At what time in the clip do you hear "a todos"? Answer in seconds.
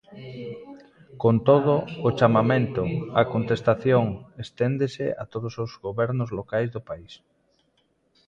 5.21-5.53